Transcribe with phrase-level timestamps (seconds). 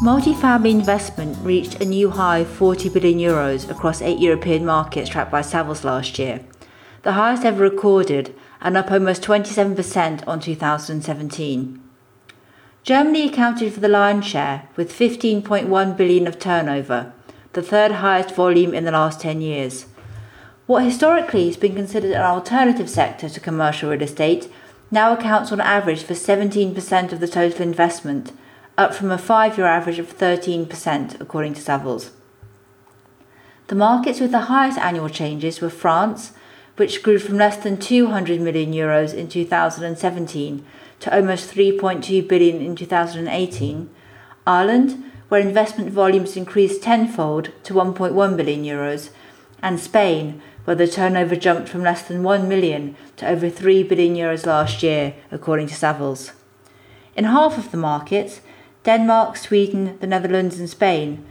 [0.00, 5.30] Multifamily investment reached a new high of 40 billion euros across eight European markets tracked
[5.30, 6.40] by Savills last year,
[7.02, 11.82] the highest ever recorded and up almost 27% on 2017.
[12.82, 17.12] Germany accounted for the lion's share with 15.1 billion of turnover,
[17.52, 19.84] the third highest volume in the last 10 years.
[20.64, 24.50] What historically has been considered an alternative sector to commercial real estate
[24.90, 28.32] now accounts on average for 17% of the total investment,
[28.76, 32.10] up from a five year average of 13%, according to Savills.
[33.68, 36.32] The markets with the highest annual changes were France,
[36.76, 40.66] which grew from less than 200 million euros in 2017
[41.00, 43.90] to almost 3.2 billion in 2018,
[44.46, 49.10] Ireland, where investment volumes increased tenfold to 1.1 billion euros,
[49.62, 54.14] and Spain, where the turnover jumped from less than 1 million to over 3 billion
[54.16, 56.32] euros last year, according to Savills.
[57.14, 58.40] In half of the markets,
[58.84, 61.24] Denmark, Sweden, the Netherlands, and Spain,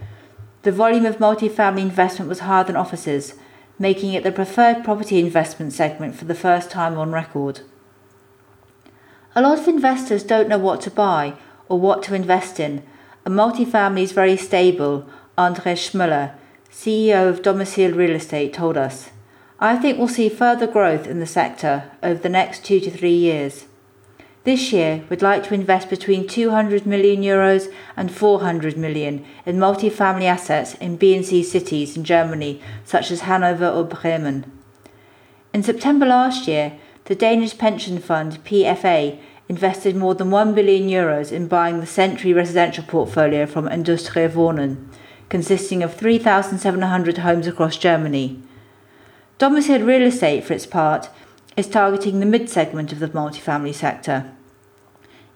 [0.63, 3.35] the volume of multifamily investment was higher than offices,
[3.79, 7.61] making it the preferred property investment segment for the first time on record.
[9.35, 11.33] A lot of investors don't know what to buy
[11.69, 12.83] or what to invest in,
[13.25, 16.33] and multifamily is very stable, Andre Schmuller,
[16.69, 19.11] CEO of Domicile Real Estate, told us.
[19.59, 23.15] I think we'll see further growth in the sector over the next two to three
[23.15, 23.65] years.
[24.45, 30.23] This year, we'd like to invest between 200 million euros and 400 million in multifamily
[30.23, 34.49] assets in B and C cities in Germany, such as Hanover or Bremen.
[35.53, 41.33] In September last year, the Danish pension fund PFA invested more than 1 billion euros
[41.33, 44.87] in buying the Century residential portfolio from Industria Wohnen,
[45.27, 48.41] consisting of 3,700 homes across Germany.
[49.37, 51.09] Domicile Real Estate, for its part,
[51.57, 54.31] is targeting the mid segment of the multifamily sector.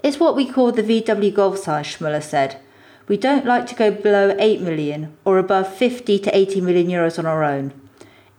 [0.03, 2.59] It's what we call the VW Golf size, Schmuller said.
[3.07, 7.19] We don't like to go below 8 million or above 50 to 80 million euros
[7.19, 7.73] on our own.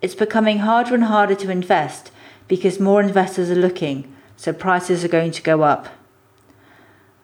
[0.01, 2.11] It's becoming harder and harder to invest
[2.47, 5.89] because more investors are looking, so prices are going to go up.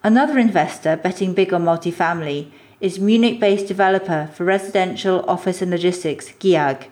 [0.03, 6.31] Another investor betting big on multifamily is Munich based developer for residential, office, and logistics,
[6.39, 6.87] GIAG.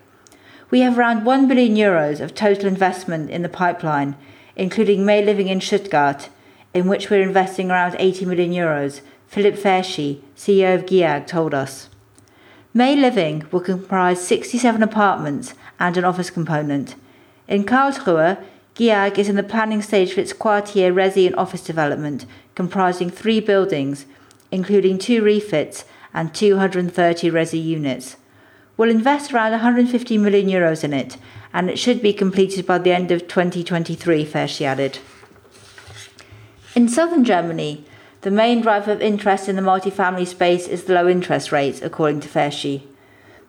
[0.72, 4.16] We have around 1 billion euros of total investment in the pipeline,
[4.56, 6.30] including May Living in Stuttgart,
[6.75, 11.90] in which we're investing around 80 million euros, Philip Ferschi, CEO of GIAG, told us.
[12.72, 16.96] May Living will comprise 67 apartments and an office component.
[17.47, 18.40] In Karlsruhe,
[18.75, 23.40] GIAG is in the planning stage for its Quartier Resi and office development, comprising three
[23.40, 24.06] buildings,
[24.51, 28.18] including two refits and 230 Resi units.
[28.79, 31.17] We'll invest around 150 million euros in it,
[31.51, 35.00] and it should be completed by the end of 2023, Ferschi added.
[36.75, 37.84] In southern Germany,
[38.22, 42.22] the main driver of interest in the multifamily space is the low interest rates, according
[42.22, 42.84] to Ferschi.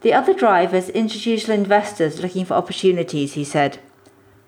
[0.00, 3.78] The other driver is institutional investors looking for opportunities, he said.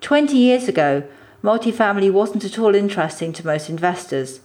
[0.00, 1.04] 20 years ago,
[1.44, 4.40] multifamily wasn't at all interesting to most investors.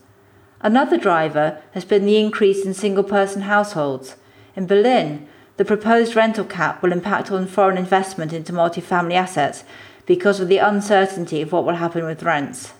[0.61, 4.17] Another driver has been the increase in single person households.
[4.55, 5.27] In Berlin,
[5.57, 9.63] the proposed rental cap will impact on foreign investment into multifamily assets
[10.05, 12.73] because of the uncertainty of what will happen with rents.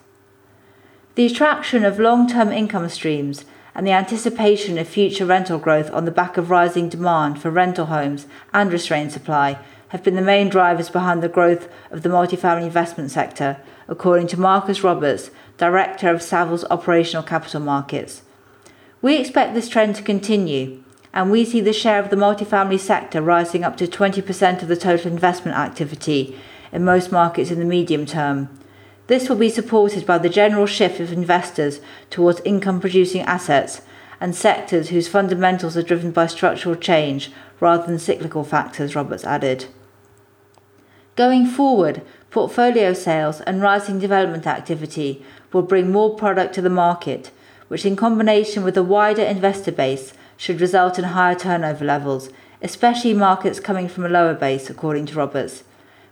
[1.16, 3.44] The attraction of long term income streams
[3.74, 7.88] and the anticipation of future rental growth on the back of rising demand for rental
[7.88, 9.60] homes and restrained supply
[9.90, 13.58] have been the main drivers behind the growth of the multifamily investment sector,
[13.88, 18.22] according to Marcus Roberts, Director of Savills Operational Capital Markets.
[19.02, 23.22] We expect this trend to continue, and we see the share of the multifamily sector
[23.22, 26.38] rising up to 20% of the total investment activity
[26.72, 28.50] in most markets in the medium term.
[29.08, 31.80] This will be supported by the general shift of investors
[32.10, 33.82] towards income producing assets
[34.20, 39.66] and sectors whose fundamentals are driven by structural change rather than cyclical factors, Roberts added.
[41.16, 47.32] Going forward, portfolio sales and rising development activity will bring more product to the market,
[47.70, 52.30] which in combination with a wider investor base should result in higher turnover levels,
[52.62, 55.64] especially markets coming from a lower base, according to Roberts.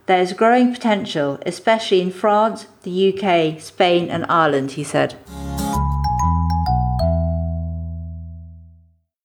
[0.08, 5.16] There is growing potential, especially in France, the UK, Spain, and Ireland, he said.